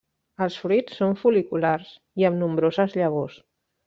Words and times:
Els 0.43 0.55
fruits 0.61 0.95
són 1.01 1.11
fol·liculars 1.23 1.91
i 2.21 2.25
amb 2.31 2.41
nombroses 2.45 2.97
llavors. 3.03 3.37